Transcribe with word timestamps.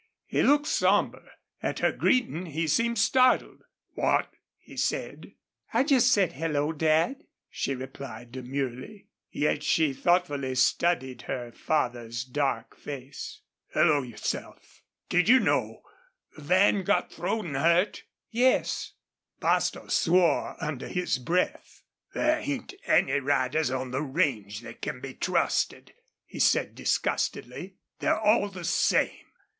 He 0.25 0.41
looked 0.41 0.65
somber. 0.65 1.29
At 1.61 1.77
her 1.77 1.91
greeting 1.91 2.47
he 2.47 2.65
seemed 2.65 2.97
startled. 2.97 3.61
"What?" 3.93 4.31
he 4.57 4.75
said. 4.75 5.33
"I 5.75 5.83
just 5.83 6.11
said, 6.11 6.31
'Hello, 6.33 6.71
Dad,'" 6.73 7.25
she 7.51 7.75
replied, 7.75 8.31
demurely. 8.31 9.09
Yet 9.29 9.61
she 9.61 9.93
thoughtfully 9.93 10.55
studied 10.55 11.21
her 11.29 11.51
father's 11.51 12.23
dark 12.23 12.75
face. 12.75 13.41
"Hello 13.75 14.01
yourself.... 14.01 14.81
Did 15.07 15.29
you 15.29 15.39
know 15.39 15.83
Van 16.35 16.81
got 16.83 17.13
throwed 17.13 17.45
an' 17.45 17.53
hurt?" 17.53 18.01
"Yes." 18.31 18.93
Bostil 19.39 19.89
swore 19.89 20.55
under 20.59 20.87
his 20.87 21.19
breath. 21.19 21.83
"There 22.15 22.39
ain't 22.39 22.73
any 22.87 23.19
riders 23.19 23.69
on 23.69 23.91
the 23.91 24.01
range 24.01 24.63
thet 24.63 24.81
can 24.81 24.99
be 24.99 25.13
trusted," 25.13 25.93
he 26.25 26.39
said, 26.39 26.73
disgustedly. 26.73 27.75
"They're 27.99 28.19
all 28.19 28.49
the 28.49 28.63
same. 28.65 29.27